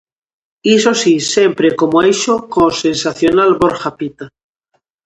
[0.77, 4.25] Iso si, sempre e como eixo, co sensacional Borja Pita.